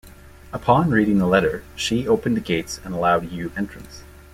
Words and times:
Upon 0.51 0.89
reading 0.89 1.19
the 1.19 1.27
letter, 1.27 1.63
Shi 1.75 2.07
opened 2.07 2.35
the 2.35 2.41
gates 2.41 2.79
and 2.83 2.95
allowed 2.95 3.31
Yu 3.31 3.51
entrance. 3.55 4.01